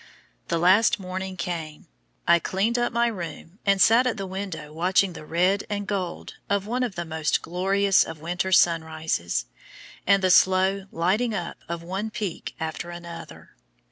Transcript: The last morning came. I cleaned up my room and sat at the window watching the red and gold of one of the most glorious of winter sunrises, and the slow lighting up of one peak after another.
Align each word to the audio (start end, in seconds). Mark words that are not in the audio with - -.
The 0.47 0.57
last 0.57 0.99
morning 0.99 1.37
came. 1.37 1.85
I 2.27 2.39
cleaned 2.39 2.79
up 2.79 2.91
my 2.91 3.05
room 3.05 3.59
and 3.67 3.79
sat 3.79 4.07
at 4.07 4.17
the 4.17 4.25
window 4.25 4.73
watching 4.73 5.13
the 5.13 5.27
red 5.27 5.63
and 5.69 5.85
gold 5.85 6.37
of 6.49 6.65
one 6.65 6.81
of 6.81 6.95
the 6.95 7.05
most 7.05 7.43
glorious 7.43 8.03
of 8.03 8.17
winter 8.19 8.51
sunrises, 8.51 9.45
and 10.07 10.23
the 10.23 10.31
slow 10.31 10.87
lighting 10.91 11.35
up 11.35 11.57
of 11.69 11.83
one 11.83 12.09
peak 12.09 12.55
after 12.59 12.89
another. 12.89 13.51